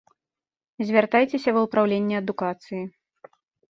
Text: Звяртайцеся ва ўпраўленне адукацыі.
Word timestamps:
Звяртайцеся 0.87 1.55
ва 1.59 1.65
ўпраўленне 1.69 2.15
адукацыі. 2.25 2.83